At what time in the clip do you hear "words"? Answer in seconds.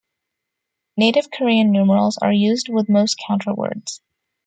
3.53-4.01